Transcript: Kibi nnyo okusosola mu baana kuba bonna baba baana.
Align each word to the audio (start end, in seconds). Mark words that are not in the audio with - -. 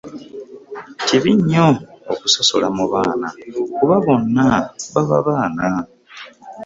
Kibi 1.05 1.31
nnyo 1.37 1.67
okusosola 2.13 2.67
mu 2.77 2.85
baana 2.93 3.27
kuba 3.75 3.95
bonna 4.05 4.45
baba 4.93 5.17
baana. 5.27 5.65